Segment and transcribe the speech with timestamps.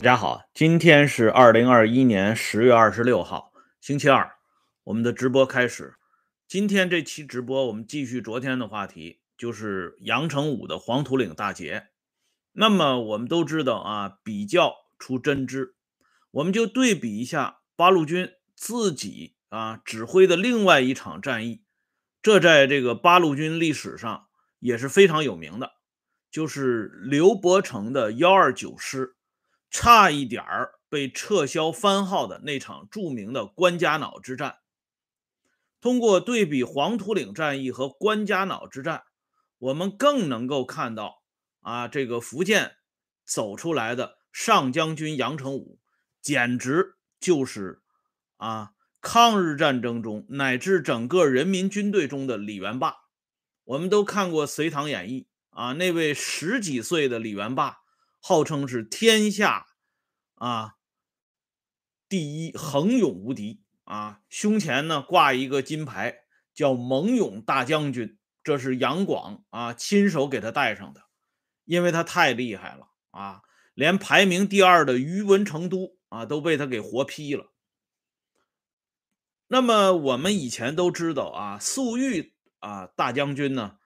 [0.00, 4.30] 大家好，今天是二零二一年十月二十六号，星期二，
[4.84, 5.96] 我们的直播开始。
[6.46, 11.88] 今天这期直播，我们继续昨天的话题，就是杨成武的黄土岭大捷。
[12.52, 15.74] 那么我们都知道啊，比较出真知，
[16.30, 21.64] 我们就对比一下八路军自己啊指挥的另外一场战役，
[22.22, 24.28] 这在这个八路军历史上
[24.60, 25.72] 也是非常有名的，
[26.30, 29.16] 就是刘伯承的幺二九师。
[29.70, 34.58] 差一点儿被撤销番号的那场著名的关家坳之战。
[35.80, 39.04] 通过对比黄土岭战役和关家坳之战，
[39.58, 41.22] 我们更能够看到
[41.60, 42.76] 啊，这个福建
[43.24, 45.78] 走出来的上将军杨成武，
[46.20, 47.82] 简直就是
[48.38, 52.96] 啊，抗日战争中乃至整个人民军队中的李元霸。
[53.64, 57.80] 我们都看过《隋唐演义》啊，那位十几岁的李元霸。
[58.28, 59.64] 号称是天下
[60.34, 60.74] 啊
[62.10, 64.20] 第一，横勇无敌啊！
[64.28, 66.14] 胸前呢挂一个金牌，
[66.52, 71.04] 叫蒙勇大将军，这是杨广啊亲手给他戴上的，
[71.64, 73.40] 因为他太厉害了啊！
[73.72, 77.54] 连排名第二的于文成都啊都被他给活劈了。
[79.46, 83.78] 那么我们以前都知道啊，粟裕啊大将军呢，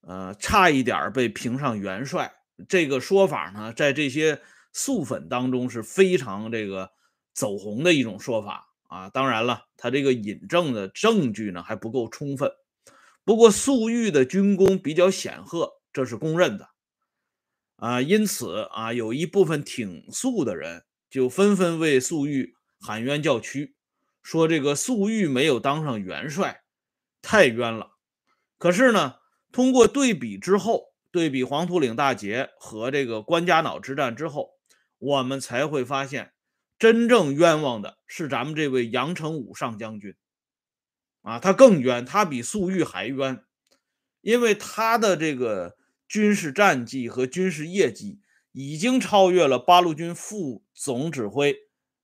[0.00, 2.39] 呃，差一点被评上元帅。
[2.68, 4.40] 这个说法呢，在这些
[4.72, 6.90] 素粉当中是非常这个
[7.32, 9.08] 走红的一种说法啊。
[9.08, 12.50] 当然了，他这个引证的证据呢还不够充分。
[13.24, 16.68] 不过粟裕的军功比较显赫，这是公认的
[17.76, 18.00] 啊。
[18.00, 23.74] 因此啊，有一部分挺粟的人就纷纷为粟裕喊冤叫屈，
[24.22, 26.62] 说这个粟裕没有当上元帅，
[27.22, 27.92] 太冤了。
[28.58, 29.16] 可是呢，
[29.50, 30.89] 通过对比之后。
[31.12, 34.50] 对比黄土岭大捷和这个关家坳之战之后，
[34.98, 36.32] 我们才会发现，
[36.78, 40.14] 真正冤枉的是咱们这位杨成武上将军，
[41.22, 43.42] 啊，他更冤，他比粟裕还冤，
[44.20, 45.76] 因为他的这个
[46.06, 48.20] 军事战绩和军事业绩
[48.52, 51.56] 已经超越了八路军副总指挥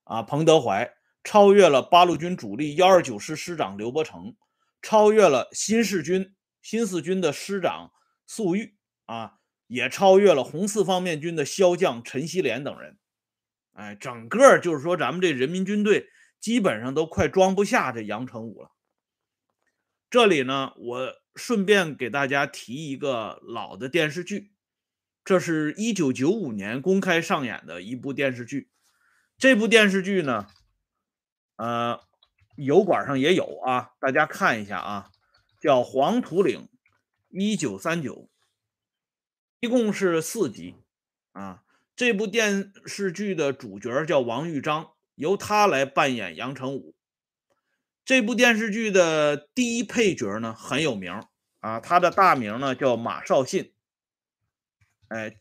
[0.05, 0.93] 啊彭德怀，
[1.23, 4.37] 超越了八路军主力幺二九师师长刘伯承，
[4.81, 7.93] 超越了新四军新四军的师长
[8.27, 8.76] 粟裕。
[9.07, 12.99] 啊，也超越了红四方面军的骁将陈锡联等人，
[13.73, 16.09] 哎，整个就是说，咱们这人民军队
[16.41, 18.73] 基本上都快装不下这杨成武了。
[20.09, 24.53] 这里呢，我顺便给大家提一个老的电视剧，
[25.25, 28.71] 这是一九九五年公开上演的一部电视剧。
[29.37, 30.47] 这部电视剧呢，
[31.57, 32.01] 呃，
[32.57, 35.11] 油管上也有啊，大家看一下啊，
[35.61, 36.69] 叫《黄土岭
[37.31, 38.15] 一九三九》。
[39.67, 40.77] 一共是四集，
[41.33, 41.65] 啊，
[41.97, 46.95] 这部电视剧的主角叫王玉章，由他来扮演杨成武。
[48.05, 51.21] 这部电视剧的第一配角呢很有名
[51.59, 53.73] 啊，他的大名呢叫马少信。
[55.09, 55.37] 哎，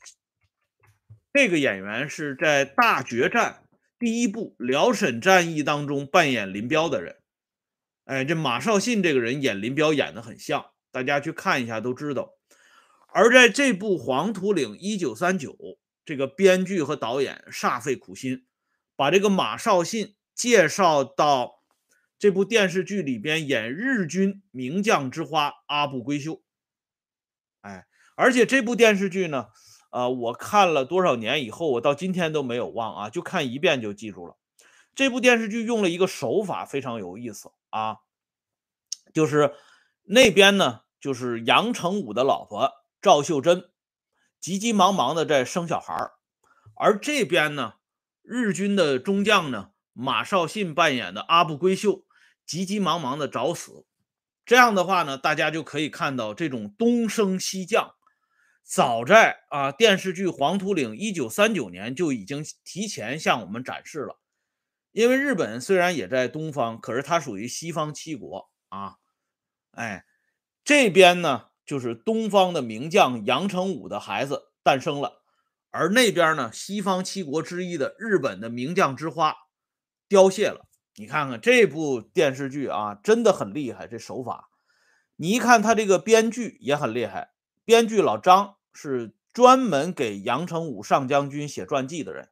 [1.31, 3.61] 这个演员是在《大决战》
[3.99, 7.17] 第一部辽沈战役当中扮演林彪的人。
[8.05, 12.34] 哎，这马少信这个人演林彪演的很像，大家去看一下都知道。
[13.17, 15.53] 而在这部《黄土岭一九三九》，
[16.03, 18.45] 这个编剧和导演煞费苦心，
[18.97, 21.63] 把这个马少信介绍到
[22.19, 26.41] 这部电视剧里边演日军名将之花阿部规秀。
[27.61, 27.87] 哎，
[28.17, 29.45] 而且这部电视剧呢，
[29.91, 34.35] 呃，我看了多少年以后，我到今天都没有忘啊，就看一遍就记住了。
[34.93, 37.99] 这部电视剧用了一个手法非常有意思啊，
[39.13, 39.53] 就是
[40.03, 42.69] 那边呢，就是杨成武的老婆。
[43.05, 43.69] 赵秀珍
[44.39, 45.95] 急急忙忙的在生小孩
[46.75, 47.75] 而这边呢，
[48.23, 52.03] 日军的中将呢，马少信扮演的阿部规秀
[52.47, 53.85] 急急忙忙的找死。
[54.43, 57.93] 这样的话呢，大家就可以看到这种东升西降，
[58.63, 64.19] 早在啊电视剧《黄土岭》一九三九年就已经提前向我们展示了。
[64.93, 68.95] 因为日本虽然也在东方，可是它属于西方七国啊，
[69.73, 70.05] 哎，
[70.63, 71.49] 这边呢。
[71.65, 75.23] 就是东方的名将杨成武的孩子诞生了，
[75.71, 79.35] 而那边呢，西方七国之一的日本的名将之花
[80.07, 80.67] 凋谢了。
[80.95, 84.49] 你看看这部电视剧啊，真的很厉害，这手法。
[85.17, 87.31] 你一看他这个编剧也很厉害，
[87.65, 92.29] 编剧老张是专门给杨成武上将军写传记的人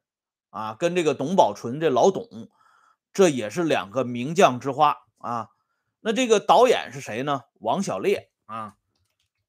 [0.50, 2.48] 啊，跟这个董宝纯这老董，
[3.12, 5.48] 这也是两个名将之花啊。
[6.00, 7.42] 那这个导演是谁呢？
[7.60, 8.76] 王小烈啊。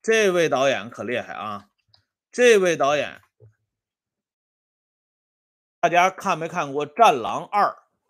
[0.05, 1.67] 这位导演可厉害啊！
[2.31, 3.21] 这位导演
[5.79, 7.63] 大家看没看过《战狼二》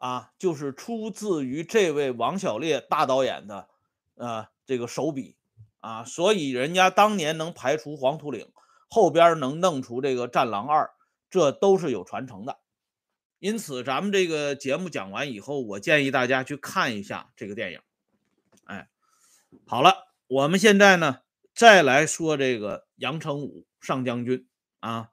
[0.05, 0.33] 啊？
[0.37, 3.69] 就是出自于这位王小烈大导演的
[4.15, 5.37] 呃这个手笔
[5.79, 8.51] 啊，所以人家当年能排除黄土岭，
[8.89, 10.83] 后边能弄出这个《战狼二》，
[11.29, 12.59] 这都是有传承的。
[13.39, 17.79] 因此，咱们这个节目讲完以后，我建议大家去看一下这个电影。
[18.65, 18.89] 哎，
[19.65, 21.19] 好了，我们现在呢
[21.55, 24.45] 再来说这个杨成武上将军
[24.81, 25.11] 啊。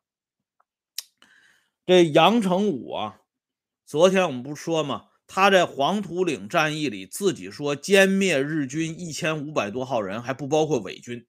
[1.86, 3.20] 这杨成武啊，
[3.86, 5.10] 昨天我们不说吗？
[5.28, 11.26] 他在黄土岭战役里自己说歼灭日军一千五百多号人，还不包括伪军。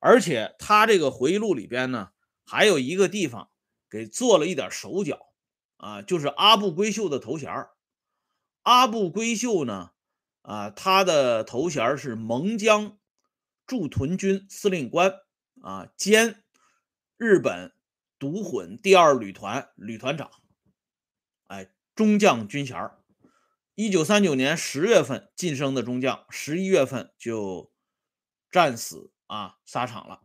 [0.00, 2.10] 而且他这个回忆录里边呢，
[2.44, 3.50] 还有一个地方
[3.88, 5.28] 给做了一点手脚
[5.76, 7.50] 啊，就是阿部规秀的头衔
[8.62, 9.92] 阿部规秀呢，
[10.42, 12.98] 啊，他的头衔是蒙江
[13.66, 15.12] 驻屯军司令官
[15.62, 16.42] 啊，兼
[17.16, 17.72] 日本。
[18.16, 20.30] 独混第二旅团旅团长，
[21.48, 22.90] 哎，中将军衔
[23.74, 27.70] 一九三九年十月份晋升的中将，十一月份就
[28.50, 30.22] 战死啊，沙场了。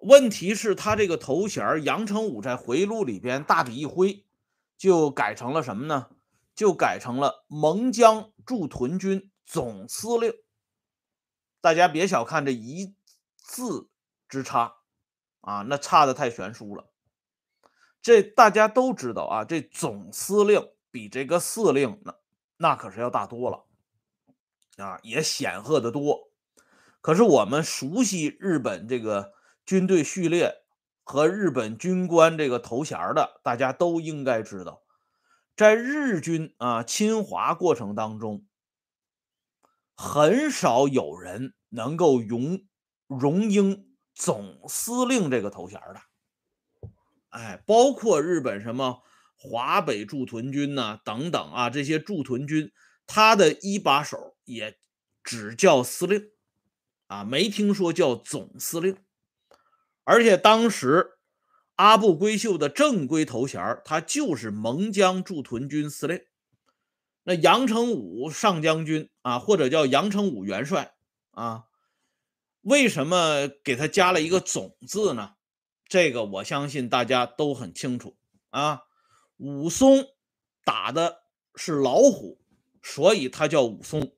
[0.00, 4.24] 问题是，他这个头衔杨成武在回忆录里边大笔一挥，
[4.76, 6.08] 就改成了什么呢？
[6.56, 10.32] 就改成了蒙江驻屯军总司令。
[11.62, 12.94] 大家别小看这一
[13.38, 13.88] 字
[14.28, 14.74] 之差。
[15.40, 16.88] 啊，那差的太悬殊了。
[18.00, 22.14] 这大家都知道啊，这总司令比这个司令那
[22.58, 23.64] 那可是要大多了
[24.76, 26.30] 啊，也显赫的多。
[27.00, 29.32] 可是我们熟悉日本这个
[29.66, 30.62] 军队序列
[31.02, 34.82] 和日本军官这个头衔的，大家都应该知道，
[35.56, 38.44] 在日军啊侵华过程当中，
[39.94, 42.64] 很少有人能够荣
[43.06, 43.88] 荣膺。
[44.14, 46.90] 总司令这个头衔的，
[47.30, 49.02] 哎，包括日本什么
[49.36, 52.70] 华北驻屯军呐等等啊，这些驻屯军，
[53.06, 54.78] 他的一把手也
[55.24, 56.30] 只叫司令
[57.06, 58.98] 啊，没听说叫总司令。
[60.04, 61.12] 而且当时
[61.76, 66.22] 阿部规秀的正规头衔，他就是蒙江驻屯军司令。
[67.24, 70.94] 那杨成武上将军啊，或者叫杨成武元帅
[71.30, 71.64] 啊。
[72.62, 75.34] 为什么给他加了一个“总”字呢？
[75.88, 78.16] 这个我相信大家都很清楚
[78.50, 78.82] 啊。
[79.36, 80.04] 武松
[80.64, 81.24] 打的
[81.54, 82.40] 是老虎，
[82.80, 84.12] 所以他叫武松。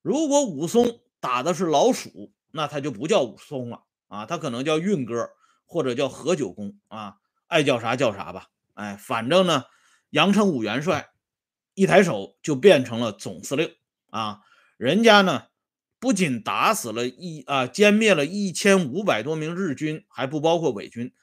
[0.00, 5.30] 如果武松打的是老鼠，那他就不叫武松了啊，他可能叫运哥
[5.66, 8.48] 或者叫何九公啊，爱叫啥叫啥吧。
[8.74, 9.64] 哎，反正呢，
[10.10, 11.10] 杨成武元帅
[11.74, 13.74] 一抬手就变成了总司令
[14.10, 14.40] 啊，
[14.76, 15.48] 人家呢。
[16.00, 21.14] 不仅打死了一啊，歼灭了一千五百多名日军，还不包括伪军，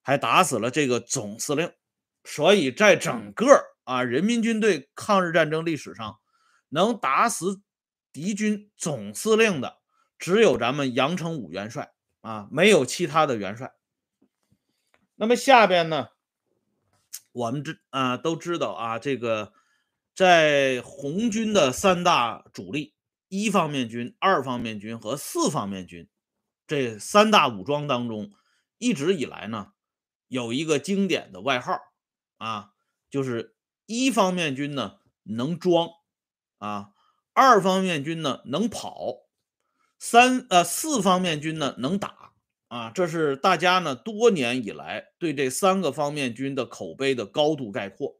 [0.00, 1.72] 还打死了这个总司令。
[2.22, 3.46] 所以在整个
[3.82, 6.20] 啊人民军队抗日战争历史上，
[6.68, 7.62] 能打死
[8.12, 9.78] 敌军总司令的，
[10.20, 11.90] 只有咱们杨成武元帅
[12.20, 13.72] 啊，没有其他的元帅。
[15.16, 16.10] 那么下边呢，
[17.32, 19.52] 我们知啊都知道啊，这个
[20.18, 22.96] 在红军的三大主力。
[23.28, 26.08] 一方面军、二方面军和四方面军
[26.66, 28.32] 这三大武装当中，
[28.78, 29.74] 一直以来呢，
[30.26, 31.78] 有一个经典的外号
[32.38, 32.72] 啊，
[33.08, 33.54] 就是
[33.86, 35.90] 一方面军呢能装
[36.56, 36.88] 啊，
[37.32, 39.28] 二方面军呢能跑，
[40.00, 42.32] 三呃四方面军呢能打
[42.66, 48.18] 啊，这是大家呢多年以来对这三个方面军的口碑的高度概括，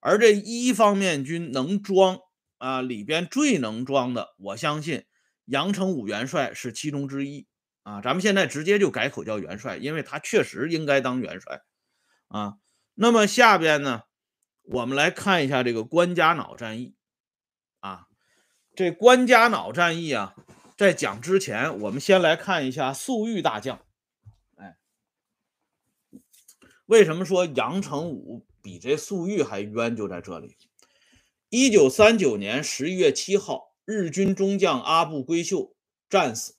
[0.00, 2.20] 而这一方面军能装。
[2.58, 5.04] 啊，里边最能装的，我相信
[5.44, 7.46] 杨成武元帅是其中之一
[7.84, 8.00] 啊。
[8.02, 11.62] 咱们现在直接就改口叫元帅，因为他确实应该当元帅
[12.26, 12.54] 啊。
[12.94, 14.02] 那么下边呢，
[14.62, 16.96] 我们来看一下这个关家脑战役
[17.78, 18.08] 啊。
[18.74, 20.34] 这关家脑战役啊，
[20.76, 23.80] 在讲之前，我们先来看一下粟裕大将。
[24.56, 24.78] 哎，
[26.86, 29.96] 为什么说杨成武比这粟裕还冤？
[29.96, 30.54] 就在这里。
[31.48, 35.74] 一九三九年十一月七号，日军中将阿部规秀
[36.10, 36.54] 战死。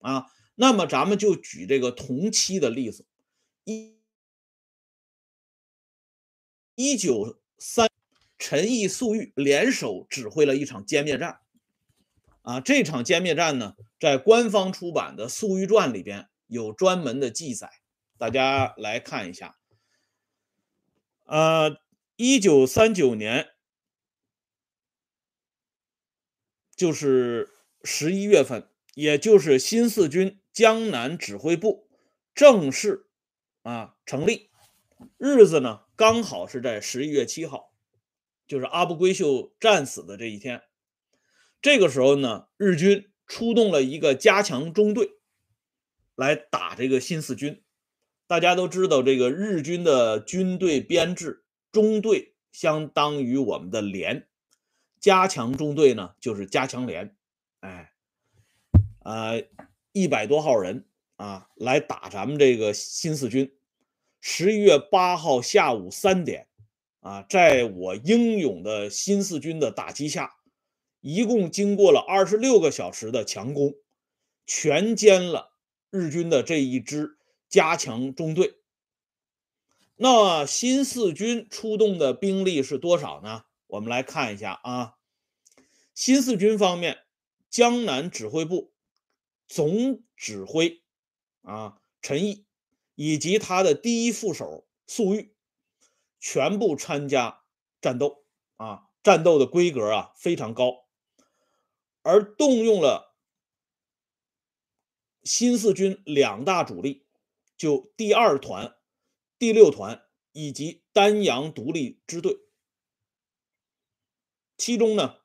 [0.00, 3.06] 啊，那么咱们就举这个同期的例子。
[3.64, 3.96] 一
[6.74, 7.88] 一九三，
[8.38, 11.40] 陈毅、粟裕联手指挥了一场歼灭战。
[12.42, 17.70] 啊，这场歼灭战呢，在官方出版的《粟裕传》里边有专门的记载，
[18.18, 19.56] 大家来看一下。
[21.26, 21.78] 呃，
[22.16, 23.50] 一九三九年。
[26.76, 27.54] 就是
[27.84, 31.88] 十一月份，也就是新四军江南指挥部
[32.34, 33.08] 正式
[33.62, 34.50] 啊成立，
[35.16, 37.72] 日子呢刚好是在十一月七号，
[38.46, 40.64] 就是阿部规秀战死的这一天。
[41.62, 45.12] 这个时候呢，日军出动了一个加强中队
[46.14, 47.64] 来打这个新四军。
[48.28, 54.26] 大家都知道，这个日军的军队编制，中队相当于我们的连，
[54.98, 57.14] 加强中队呢就是加强连，
[57.60, 57.92] 哎，
[59.04, 59.44] 呃，
[59.92, 63.52] 一百多号人啊，来打咱们这个新四军。
[64.20, 66.48] 十一月八号下午三点，
[66.98, 70.34] 啊，在我英勇的新四军的打击下，
[71.00, 73.76] 一共经过了二十六个小时的强攻，
[74.44, 75.52] 全歼了
[75.90, 77.12] 日军的这一支。
[77.48, 78.60] 加强中队，
[79.94, 83.44] 那新四军出动的兵力是多少呢？
[83.68, 84.94] 我们来看一下啊，
[85.94, 87.04] 新四军方面，
[87.48, 88.74] 江南指挥部
[89.46, 90.82] 总指挥
[91.42, 92.46] 啊陈毅
[92.94, 95.34] 以及他的第一副手粟裕，
[96.20, 97.44] 全部参加
[97.80, 98.24] 战斗
[98.56, 100.86] 啊，战斗的规格啊非常高，
[102.02, 103.16] 而动用了
[105.22, 107.05] 新四军两大主力。
[107.56, 108.76] 就第二团、
[109.38, 112.36] 第六团以及丹阳独立支队，
[114.56, 115.16] 其中呢，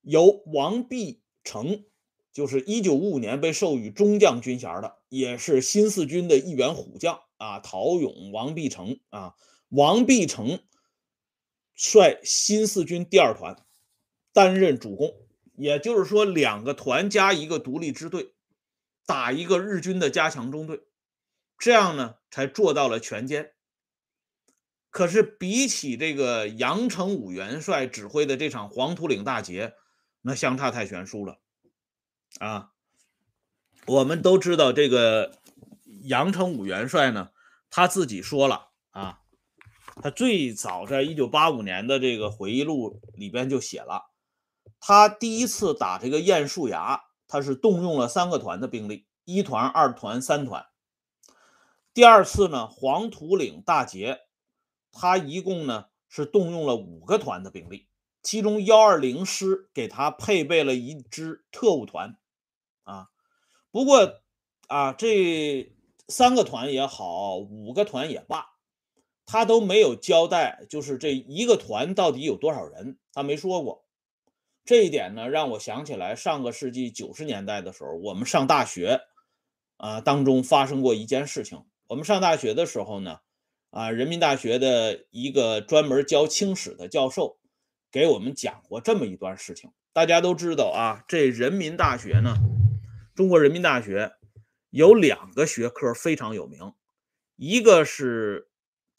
[0.00, 1.84] 由王必成，
[2.32, 9.34] 就是一九五五年被授予中将军衔的，也是新四军的一员虎将啊，陶勇、王必成啊，
[9.68, 10.60] 王必成
[11.74, 13.64] 率新四军第二团
[14.32, 15.14] 担任主攻，
[15.54, 18.32] 也就是说，两个团加一个独立支队，
[19.06, 20.82] 打一个日军的加强中队。
[21.58, 23.52] 这样呢，才做到了全歼。
[24.90, 29.74] 可是比起这个杨成武元帅指挥的这场黄土岭大捷，
[30.20, 31.38] 那相差太悬殊了
[32.38, 32.72] 啊！
[33.86, 35.38] 我们都知道，这个
[36.02, 37.30] 杨成武元帅呢，
[37.70, 39.20] 他自己说了啊，
[40.02, 44.10] 他最早在一九八五年的这个回忆录里边就写了，
[44.78, 50.66] 他第一次打这个雁树崖，他是动用了三个团的兵力，一团、二团、三团。
[51.94, 54.20] 第二次呢，黄土岭大捷，
[54.90, 57.86] 他一共呢是动用了五个团的兵力，
[58.22, 62.16] 其中幺二零师给他配备了一支特务团，
[62.84, 63.10] 啊，
[63.70, 64.22] 不过
[64.68, 65.70] 啊这
[66.08, 68.54] 三个团也好，五个团也罢，
[69.26, 73.84] 他都没有交代，就是这一个团到底有多少人，他没说过。
[74.64, 79.02] 这一点呢，让我想起来上个世纪九十年代的时候，我们上大学
[79.76, 81.66] 啊当中发生过一件事情。
[81.92, 83.18] 我们上大学的时候呢，
[83.68, 87.38] 啊，人民大学的一个专门教清史的教授
[87.90, 89.70] 给我们讲过这么一段事情。
[89.92, 92.36] 大家都知道啊，这人民大学呢，
[93.14, 94.12] 中国人民大学
[94.70, 96.72] 有两个学科非常有名，
[97.36, 98.48] 一个是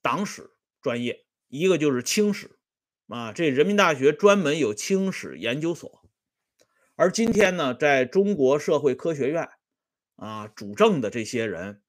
[0.04, 2.60] 党史专业，一个就是清史
[3.08, 3.34] 啊。
[3.34, 6.04] 这人民大学专门有清史研究所，
[6.96, 9.50] 而今天呢，在中国社会科学院
[10.16, 11.80] 啊主政的这些人。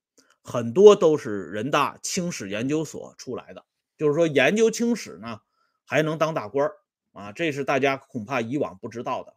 [0.44, 3.64] 很多都是人大清史研究所出来的，
[3.96, 5.40] 就是说研究清史呢，
[5.86, 6.76] 还能当大官儿
[7.12, 9.34] 啊，这是大家恐怕以往不知道的。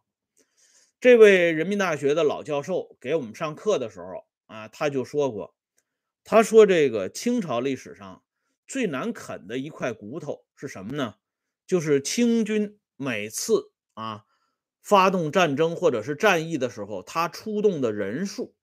[1.00, 5.54] 这位人民大学的老教授给我们上课的时候啊，他就说过，
[6.24, 8.22] 他说这个清朝历史上
[8.66, 11.14] 最难啃的一块骨头是什么呢？
[11.66, 14.24] 就是清军每次啊
[14.82, 18.54] 发动战争或者是战役的时候，他出动的人数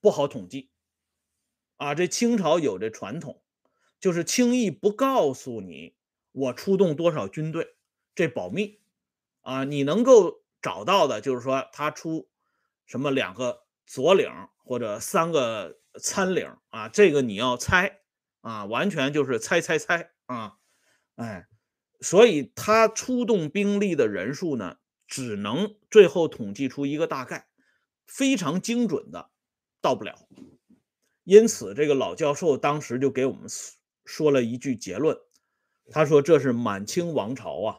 [0.00, 0.70] 不好统计。
[1.80, 3.42] 啊，这清朝有这传统，
[3.98, 5.96] 就是轻易不告诉你
[6.30, 7.74] 我出动多少军队，
[8.14, 8.80] 这保密。
[9.40, 12.28] 啊，你能够找到的，就是说他出
[12.84, 14.28] 什么两个左领
[14.62, 18.00] 或者三个参领啊，这个你要猜
[18.42, 20.58] 啊，完全就是猜猜猜啊，
[21.16, 21.46] 哎，
[22.02, 27.48] 所以他出动兵力的人数呢，只能最后统计出一个大概，
[28.06, 29.30] 非常精准的
[29.80, 30.28] 到不了。
[31.30, 33.48] 因此，这个老教授当时就给我们
[34.04, 35.16] 说了一句结论，
[35.92, 37.78] 他说：“这是满清王朝啊，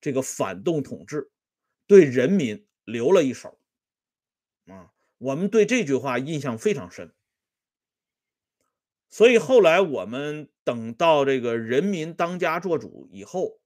[0.00, 1.30] 这个反动统治
[1.86, 3.60] 对人民留了一手。”
[4.72, 7.12] 啊，我们对这句话印象非常深。
[9.10, 13.60] 所以后来我们等到这个人民当家作主以后，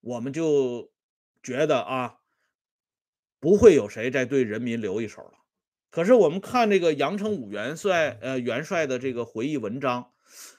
[0.00, 0.92] 我们就
[1.40, 2.18] 觉得啊，
[3.38, 5.38] 不会有谁再对人民留一手了。
[5.92, 10.10] 可是我们看这个杨成武元帅，呃，元帅的这个回忆文章，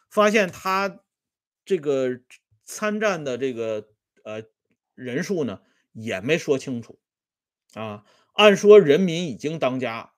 [0.08, 1.00] 发现他
[1.66, 2.22] 这个
[2.62, 3.88] 参战的这个
[4.24, 4.44] 呃
[4.94, 5.62] 人数呢，
[5.92, 7.00] 也没说清楚
[7.74, 8.06] 啊。
[8.34, 10.14] 按说人民已经当家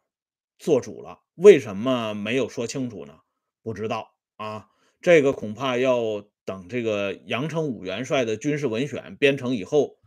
[0.59, 3.19] 做主了，为什么没有说清楚呢？
[3.63, 4.67] 不知道啊。
[5.01, 9.97] 这个恐怕要等这个杨成武元帅的军事文选编成以后，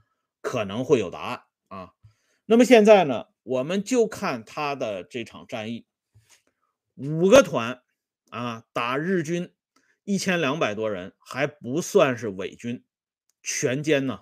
[0.43, 1.93] 可能会有答案啊。
[2.45, 5.87] 那么现在呢，我们就看他的这场战役，
[6.97, 7.83] 五个团
[8.29, 9.55] 啊打日军
[10.05, 12.85] 一千两百多人，还不算是伪军，
[13.43, 14.21] 全歼呢。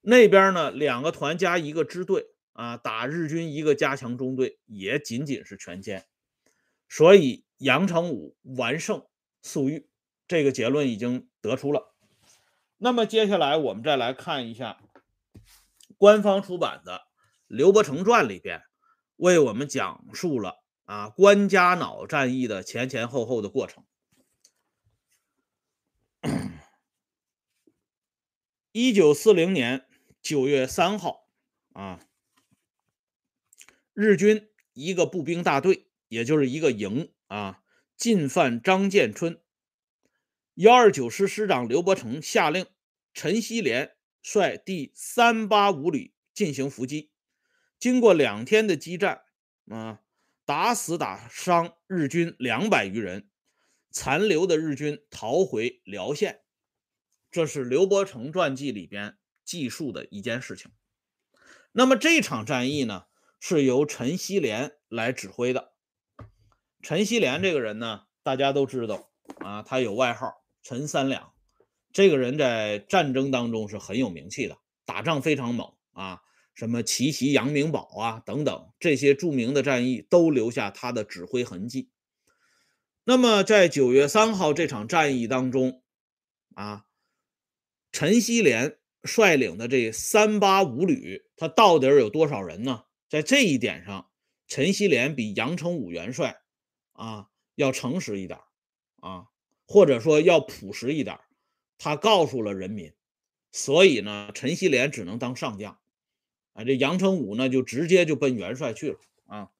[0.00, 6.04] 那边呢，两个团加一个支队啊，打日军一个加强中队，也仅仅是全歼。
[6.88, 9.04] 所以杨成武完胜
[9.42, 9.88] 粟裕，
[10.28, 11.92] 这个结论已经得出了。
[12.76, 14.78] 那么接下来我们再来看一下
[15.96, 16.92] 官方出版的
[17.48, 18.62] 《刘伯承传》里边，
[19.16, 23.84] 为我们讲述了啊关家坳战役的前前后后的过程。
[28.70, 29.88] 一九四零年
[30.20, 31.26] 九月三号，
[31.72, 32.06] 啊，
[33.94, 37.62] 日军一个步兵大队，也就是一个营啊，
[37.96, 39.40] 进犯张建春。
[40.54, 42.66] 幺二九师师长刘伯承下令，
[43.14, 47.10] 陈锡联率第三八五旅进行伏击。
[47.78, 49.22] 经过两天的激战，
[49.70, 50.00] 啊，
[50.44, 53.30] 打死打伤日军两百余人，
[53.90, 56.40] 残留的日军逃回辽县。
[57.30, 60.72] 这是刘伯承传记里边记述的一件事情。
[61.72, 63.04] 那么这场战役呢，
[63.38, 65.72] 是由陈锡联来指挥的。
[66.82, 71.32] 陈锡联这个人呢，大家都知道啊，他有外号“陈三两”。
[71.92, 76.22] 这个人在战争当中是很有名气的，打仗非常猛啊，
[76.58, 81.88] 什么奇袭阳明堡啊等等这些著名的战役都留下他的指挥痕迹。
[83.04, 85.84] 那么在九月三号这场战役当中，
[86.54, 86.86] 啊。
[87.92, 92.86] 陈锡联率领的这三八五旅，他到底有多少人呢？
[93.08, 94.10] 在这一点上，
[94.48, 96.42] 陈锡联比杨成武元帅
[96.92, 98.40] 啊要诚实一点
[98.96, 99.28] 啊，
[99.64, 101.20] 或者说要朴实一点。
[101.78, 102.92] 他告诉了人民，
[103.52, 105.78] 所以呢，陈锡联只能当上将
[106.52, 106.64] 啊。
[106.64, 109.50] 这杨成武呢，就直接就奔元帅去了啊。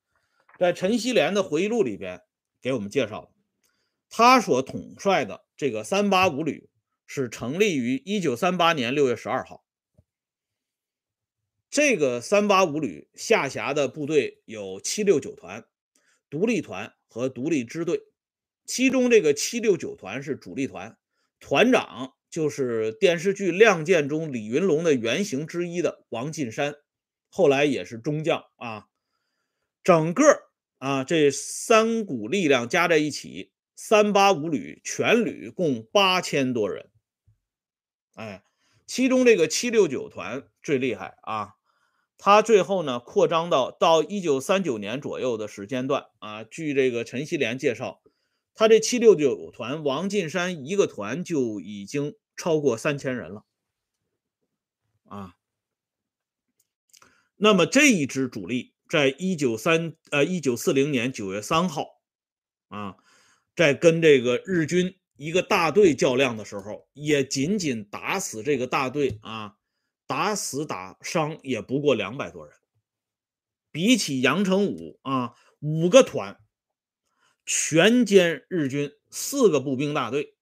[0.59, 2.22] 在陈锡联的回忆录里边
[2.61, 3.33] 给我们介绍，
[4.09, 6.68] 他所统帅的这个三八五旅。
[7.11, 9.64] 是成立于一九三八年六月十二号。
[11.70, 15.64] 这个三八五旅下辖的部队有七六九团、
[16.29, 18.03] 独立团和独立支队，
[18.66, 20.98] 其中这个七六九团是主力团，
[21.40, 26.77] 团长就是电视剧《亮剑》中李云龙的原型之一的王进山，
[27.29, 28.88] 后来也是中将啊。
[29.83, 36.91] 整个啊这三股力量加在一起，三八五旅全旅共八千多人。
[38.14, 38.43] 哎，
[38.87, 41.55] 其中这个七六九团最厉害啊！
[42.19, 46.43] 他最后呢扩张到到一九三九年左右的时间段啊。
[46.43, 48.03] 据这个陈锡联介绍，
[48.59, 53.44] 他这七六九团王进山一个团就已经超过三千人了
[55.05, 55.37] 啊。
[57.37, 62.01] 那么这一支主力，在一九三呃一九四零年九月三号
[62.66, 62.97] 啊，
[63.55, 64.97] 在跟这个日军。
[65.21, 69.57] 一个大队较量的时候，也仅仅打死这个大队啊，
[70.07, 72.55] 打死打伤也不过两百多人。
[73.73, 76.38] 比起杨成武啊，五个团
[77.49, 80.35] 全歼日军四个步兵大队，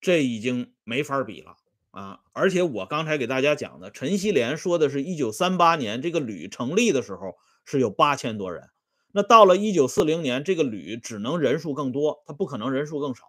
[0.00, 1.56] 这已经没法比了
[1.92, 2.22] 啊！
[2.32, 8.68] 而且我刚才给大家讲的，陈锡联说的是一九三八年这个旅成立的时候是有八千多人，
[9.12, 13.26] 那到了一九四零年，这个旅只能人数更多，他不可能人数更少。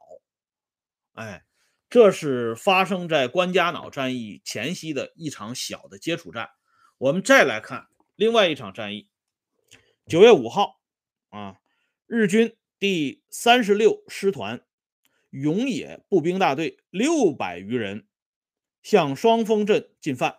[1.13, 1.46] 哎，
[1.91, 6.50] 这是发生在关家坳战役前夕的一场小的接触战。
[6.98, 9.12] 我们再来看另外一场战役。
[10.08, 10.80] 九月五号，
[11.30, 11.58] 啊，
[12.08, 12.56] 日军
[12.88, 14.63] 第三十六师团
[15.32, 18.06] 永野步兵大队六百余人
[18.84, 20.36] 向双峰镇进犯。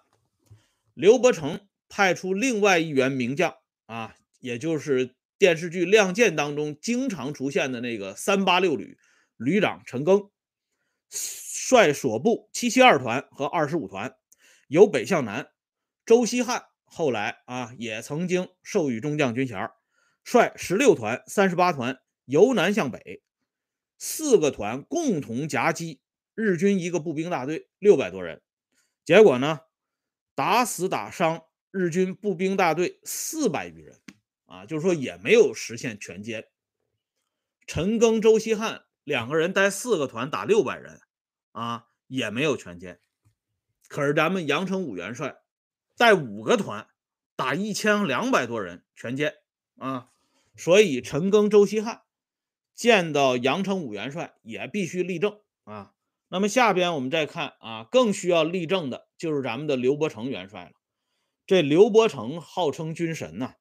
[0.95, 3.57] 刘伯承派出另外一员名将，
[3.87, 8.97] 啊，也就是电视剧《亮剑》当中经常出现的那个三八六旅
[9.37, 10.31] 旅长陈赓。
[11.11, 14.15] 率所部七七二团和二十五团
[14.69, 15.49] 由北向南，
[16.05, 19.69] 周希汉后来啊也曾经授予中将军衔，
[20.23, 23.23] 率十六团、三十八团由南向北，
[23.97, 26.01] 四个团共同夹击
[26.35, 28.43] 日军一个步兵大队六百多人，
[29.05, 29.61] 结果呢
[30.35, 34.01] 打死打伤日军步兵大队四百余人，
[34.45, 36.45] 啊就是说也没有实现全歼。
[37.67, 38.83] 陈赓、周希汉。
[39.07, 41.01] 两个人带四个团打六百人，
[41.53, 42.99] 啊，也没有全歼。
[43.87, 45.37] 可是咱们杨成武元帅
[45.97, 46.89] 带五个团
[47.37, 49.33] 打一千两百多人，全歼
[49.77, 50.11] 啊！
[50.57, 52.03] 所以陈赓、周希汉
[52.77, 55.95] 见到杨成武元帅也必须立正啊！
[56.29, 60.73] 那么下边我们再看啊，更需要立正的就是咱们的刘伯承元帅了。
[61.47, 63.55] 这刘伯承号称军神呐，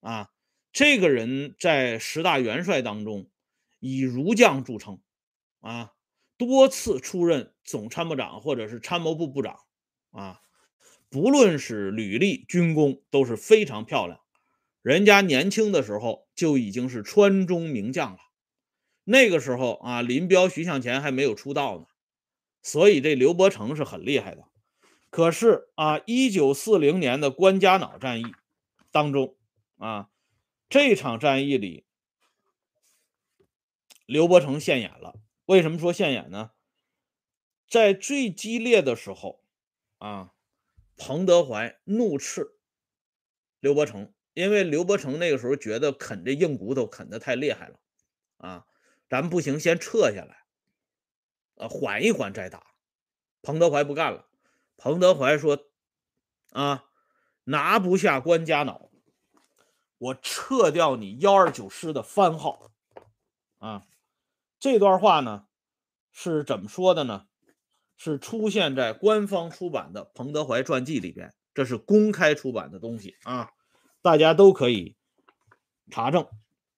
[0.00, 0.30] 啊，
[0.72, 3.30] 这个人在十大元帅当中
[3.78, 5.00] 以儒将著称，
[5.60, 5.92] 啊，
[6.36, 9.60] 多次出任总参谋长或者是参谋部部长，
[10.10, 10.40] 啊，
[11.08, 14.18] 不论是履历、军功都是非常漂亮。
[14.82, 18.18] 人家年轻的时候就已经是川中名将了，
[19.08, 21.86] 那个时候啊，林彪、徐向前还没有出道呢。
[22.60, 24.48] 所以这刘伯承是很厉害的，
[25.08, 28.34] 可是啊，一九四零年的关家坳战役
[28.90, 29.36] 当中
[29.78, 30.10] 啊，
[30.68, 31.86] 这场战役里，
[34.04, 35.14] 刘伯承现眼了。
[35.44, 36.50] 为什么说现眼呢？
[37.68, 39.44] 在最激烈的时候
[39.98, 40.32] 啊，
[40.96, 42.56] 彭德怀怒斥
[43.60, 47.78] 刘伯承，因为刘伯承那个时候觉得啃这硬骨头啃得太厉害了
[48.38, 48.66] 啊，
[49.08, 50.44] 咱不行，先撤下来。
[51.56, 52.66] 呃，缓一缓再打。
[53.42, 54.28] 彭德怀不干了。
[54.76, 55.66] 彭德怀说
[56.52, 56.84] ：“啊，
[57.44, 58.90] 拿不下关家坳，
[59.98, 62.70] 我撤掉你幺二九师的番号。”
[63.58, 63.86] 啊，
[64.58, 65.46] 这段话呢
[66.12, 67.26] 是怎么说的呢？
[67.96, 73.50] 是出现在官方出版的彭德怀传记里边，这是公开出版的东西啊，
[74.02, 74.94] 大家都可以
[75.90, 76.28] 查证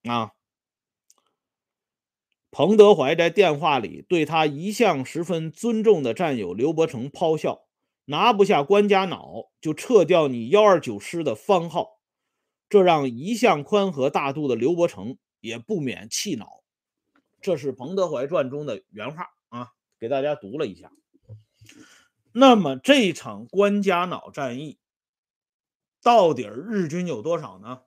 [0.04, 0.30] 啊。
[2.50, 7.66] 彭德怀在电话里对他一向十分尊重的战友刘伯承咆哮
[8.06, 12.00] ：“拿不下关家坳，就撤掉你幺二九师的番号。”
[12.70, 16.62] 这让一向宽和大度的刘伯承也不免气恼。
[17.40, 20.90] 这是彭德怀传中的原话啊，给大家读了一下。
[22.32, 24.78] 那么这场关家坳战役
[26.02, 27.82] 到底日军有多少呢？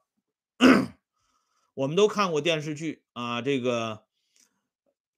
[1.73, 3.95] 我们都看过电视剧啊，这个。《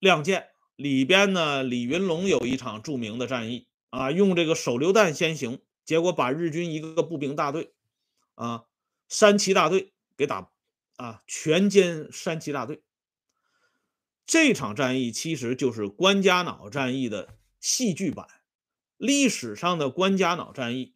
[0.04, 0.42] 亮剑》
[0.76, 7.74] 里边呢，李云龙有一场著名的战役啊，用这个手榴弹先行，结果把日军一个个步兵大队
[8.36, 8.66] 啊，
[9.08, 10.52] 山崎大队给打
[10.98, 12.84] 啊，全歼山崎大队。
[14.26, 18.28] 这场战役其实就是关家坳战役的戏剧版。
[18.98, 20.96] 历史上的关家坳战役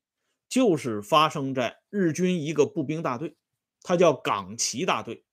[0.49, 3.37] 就是发生在日军一个步兵大队，
[3.81, 5.23] 它叫冈崎大队。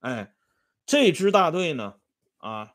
[0.00, 0.34] 哎，
[0.84, 2.00] 这支大队呢？
[2.44, 2.74] 啊，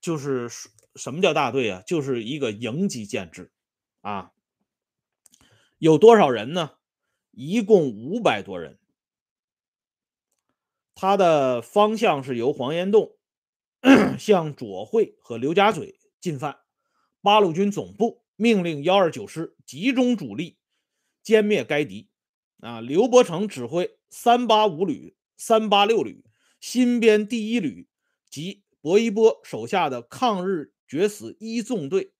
[0.00, 0.48] 就是
[0.96, 1.80] 什么叫大队啊？
[1.86, 3.52] 就是一个营级建制
[4.00, 4.32] 啊。
[5.78, 6.72] 有多少人呢？
[7.30, 8.80] 一共五百多人。
[10.96, 13.16] 他的方向是由黄岩洞
[14.18, 16.58] 向左会和刘家嘴进犯。
[17.22, 20.58] 八路军总部命令幺二九师集中主力
[21.24, 22.10] 歼灭该敌。
[22.58, 26.24] 啊，刘伯承指挥三八五旅、三八六旅、
[26.58, 27.88] 新编第一旅
[28.28, 28.64] 及。
[28.80, 32.12] 薄一波手下的抗日决死一纵队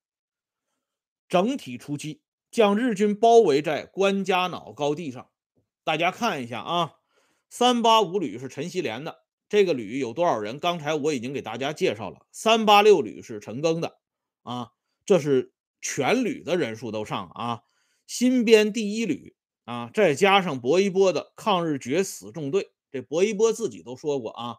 [1.27, 2.21] 整体出击，
[2.51, 5.29] 将日军包围在关家坳高地上。
[5.83, 6.93] 大家看一下啊，
[7.49, 10.59] 三八五旅是陈锡联的，这个旅有多少人？
[10.59, 12.27] 刚才我已经给大家介绍了。
[12.31, 13.97] 三八六旅是陈赓的
[14.43, 14.71] 啊，
[15.05, 17.63] 这是全旅的人数都上啊。
[18.05, 24.57] 新编第一旅啊，再加上薄一波的抗日决死纵队，这薄一波自己都说过啊。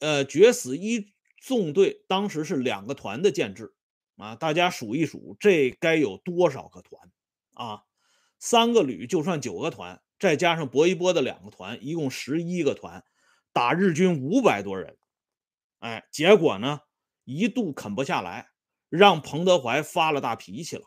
[0.00, 3.74] 呃，决死一纵队当时是两个团的建制
[4.16, 7.10] 啊，大家数一数，这该有多少个团
[7.54, 7.84] 啊？
[8.38, 13.04] 三个旅就算九个团，再加上薄一波的两个团，一共十一个团，
[13.52, 14.96] 打日军五百多人。
[15.78, 16.80] 哎，结果呢，
[17.24, 18.48] 一度啃不下来，
[18.88, 20.84] 让彭德怀发了大脾气了。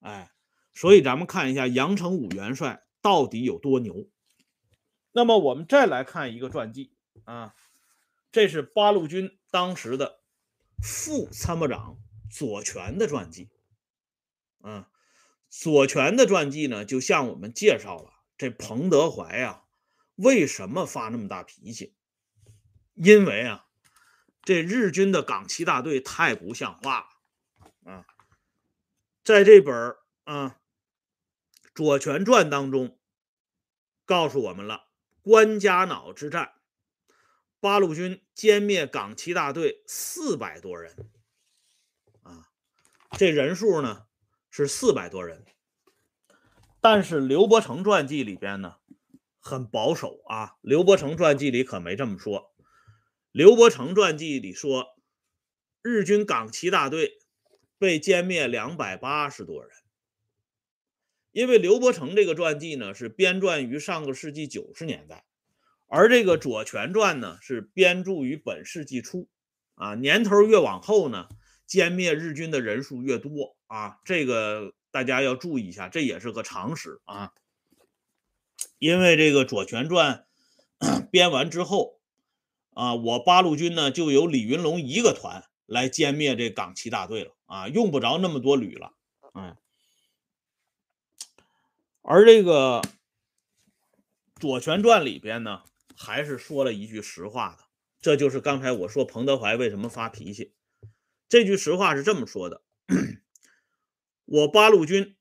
[0.00, 0.30] 哎，
[0.74, 4.08] 所以咱们看一下杨成武元帅到底有多牛。
[5.10, 6.92] 那么我们再来看一个传记
[7.24, 7.54] 啊。
[8.30, 10.20] 这是八路军当时的
[10.82, 11.98] 副参谋长
[12.30, 13.50] 左权的传记。
[14.60, 14.90] 啊，
[15.48, 19.64] 左权的传记呢，就向我们介绍了这彭德怀啊，
[20.16, 21.94] 为什么发那么大脾气？
[22.94, 23.66] 因为啊，
[24.42, 27.08] 这日军的冈崎大队太不像话
[27.84, 28.06] 了啊。
[29.22, 30.58] 在这本啊
[31.74, 32.98] 《左权传》当中，
[34.04, 34.88] 告诉我们了
[35.22, 36.54] 关家坳之战。
[37.60, 41.10] 八路军歼灭港七大队四百多人，
[42.22, 42.48] 啊，
[43.18, 44.06] 这人数呢
[44.50, 45.44] 是四百多人。
[46.80, 48.76] 但是刘伯承传记里边呢
[49.40, 52.54] 很保守啊，刘伯承传记里可没这么说。
[53.32, 54.96] 刘伯承传记里说，
[55.82, 57.18] 日军港七大队
[57.76, 59.72] 被歼灭两百八十多人。
[61.32, 65.24] 因为刘伯承这个传记呢是编撰于上个世纪九十年代。
[65.88, 69.26] 而这个左权传呢，是编著于本世纪初，
[69.74, 71.28] 啊，年头越往后呢，
[71.66, 77.32] 歼灭日军的人数越多啊，这个大家要注意一下，这也是个常识啊。
[78.78, 80.26] 因为这个《左权传
[81.10, 82.00] 》编完之后
[82.74, 88.92] 啊，我八路军呢就由李云龙一个团来歼灭这港七大队了啊，用不着那么多旅了，
[89.32, 89.56] 嗯。
[92.02, 92.82] 而这个
[94.40, 95.62] 《左权传》里边呢，
[95.98, 97.64] 还是说了一句实话的，
[98.00, 100.54] 这就是刚才我说彭德怀为什么发脾气。
[101.28, 102.62] 这句实话是这么说的：
[104.24, 105.16] 我八路军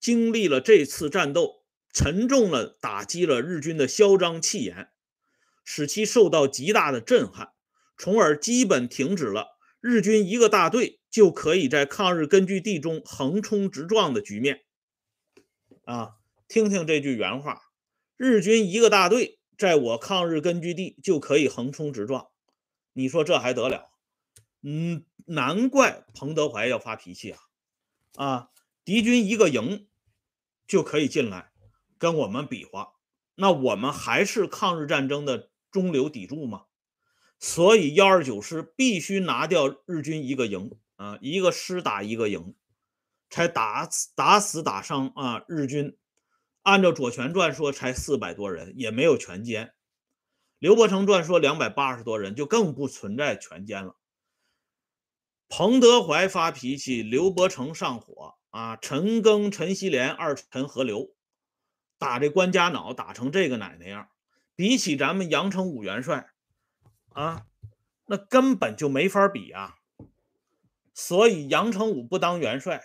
[0.00, 1.64] 经历了这次战斗。
[1.92, 4.90] 沉重了打击了日军的嚣张气焰，
[5.64, 7.54] 使其受到极大的震撼，
[7.96, 14.66] 从而基本停止了日军一个大队就可以在抗日根据地中横冲直撞的局面。
[15.86, 17.62] 啊，听听这句原话：
[18.18, 22.28] 日军一个大队在我抗日根据地就可以横冲直撞，
[22.92, 23.90] 你说这还得了？
[24.62, 27.40] 嗯，难怪彭德怀要发脾气啊！
[28.16, 28.50] 啊，
[28.84, 29.86] 敌军一个营
[30.66, 31.52] 就可以进来。
[31.98, 32.92] 跟我们比划，
[33.36, 36.64] 那我们还是抗日战争的中流砥柱吗？
[37.38, 42.54] 所以幺二九师必须拿掉日军一个营啊，一个师打一个营，
[43.30, 45.96] 才打死打死打伤啊日军。
[46.66, 49.70] 按照《左权传》说，才四百多人，也没有全歼。
[50.58, 53.96] 刘伯承传说两百八十多人，就更不存在全歼了。
[55.48, 61.14] 彭德怀发脾气，刘伯承上火啊，陈赓、陈锡联二陈合流。
[61.98, 64.08] 打这关家脑打成这个奶奶样，
[64.56, 66.30] 比起咱们杨成武元帅
[67.10, 67.46] 啊，
[68.06, 69.76] 那根本就没法比啊。
[70.92, 72.82] 所以杨成武不当元帅，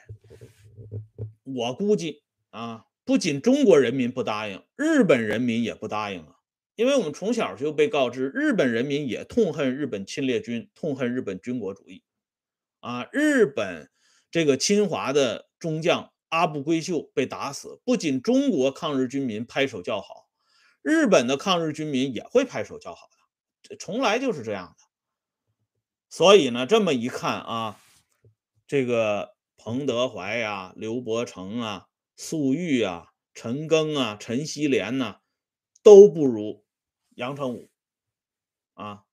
[1.42, 6.38] 我估计啊，不仅中国人民不答应，日本人民也不答应啊。
[6.76, 12.06] 因为我们从小就被告知，日本人民也痛恨日本侵略军，痛恨日本军国主义
[12.80, 13.10] 啊。
[13.12, 13.92] 日本
[14.32, 16.14] 这个侵华的中将。
[16.30, 20.30] 阿部规秀被打死，不仅中国抗日军民拍手叫好，
[20.82, 23.18] 日本的抗日军民也会拍手叫好的，
[23.62, 24.86] 这从来就是这样的。
[26.10, 27.82] 所以呢，这么一看啊，
[28.66, 31.88] 这个彭德怀呀、刘伯承啊、
[32.24, 35.22] 粟裕啊、陈赓啊、陈锡联呐，
[35.82, 36.64] 都不如
[37.16, 37.72] 杨成武
[38.76, 39.06] 啊。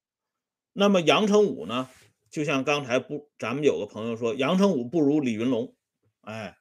[0.74, 1.88] 那么杨成武呢，
[2.28, 5.74] 就像刚才不，咱们有个朋友说杨成武不如李云龙，
[6.20, 6.58] 哎。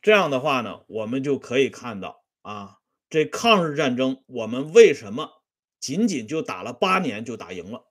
[0.00, 5.44] 这样的话呢，我们就可以看到啊，这抗日战争我们为什么
[5.78, 7.86] 仅仅就打了八年就打赢了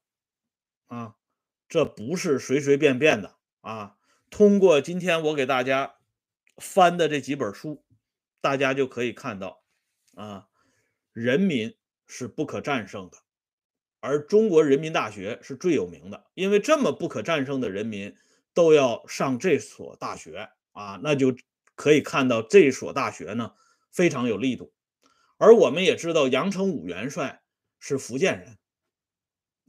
[0.88, 1.16] 啊？
[1.70, 3.96] 这不是随随便便的啊！
[4.32, 5.98] 通过今天我给大家
[6.58, 7.86] 翻的这几本书，
[8.42, 9.62] 大家就可以看到
[10.16, 10.48] 啊，
[11.14, 11.76] 人民
[12.08, 13.20] 是不可战胜的，
[14.00, 18.16] 而中国人民大学是最有名的，因为这么不可战胜的人民
[18.56, 21.36] 都要上这所大学啊，那就。
[21.74, 23.54] 可以看到这所大学呢
[23.92, 24.72] 非常有力度，
[25.38, 27.42] 而我们也知道杨成武元帅
[27.80, 28.60] 是福建人，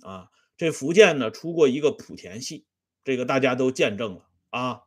[0.02, 2.66] 啊，这福建呢出过一个莆田系，
[3.02, 4.82] 这个大家都见证了啊，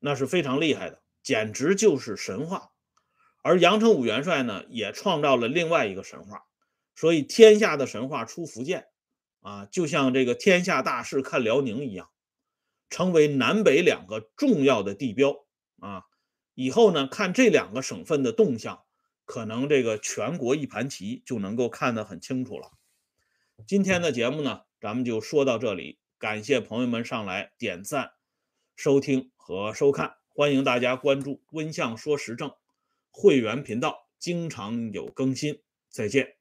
[0.00, 2.70] 那是非常厉害的，简直就是神话。
[3.42, 6.46] 而杨成武元帅呢也创造了另外一个神话，
[6.94, 8.86] 所以天下的神话出福建
[9.42, 12.08] 啊，就像这个天下大势看辽宁一样，
[12.88, 15.44] 成为南北两个重要的地标
[15.78, 16.04] 啊。
[16.54, 18.84] 以后呢，看这两个省份的动向，
[19.26, 22.70] 可能这个全国一盘棋就能够看得很清楚了。
[23.66, 28.12] 今天的节目呢，咱们就说到这里，感谢朋友们上来点赞、
[28.76, 32.52] 收听和收看，欢迎大家关注“温相说时政”
[33.10, 35.62] 会员频道，经常有更新。
[35.88, 36.33] 再见。